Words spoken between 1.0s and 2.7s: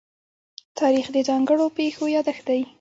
د ځانګړو پېښو يادښت دی.